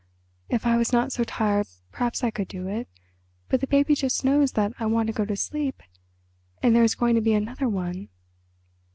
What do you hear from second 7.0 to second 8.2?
to be another one."